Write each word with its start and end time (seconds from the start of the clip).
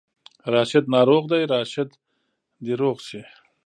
راشد 0.53 0.85
ناروغ 0.93 1.23
دی، 1.31 1.41
راشد 1.53 1.89
دې 2.63 2.73
روغ 2.81 2.97
شي 3.07 3.21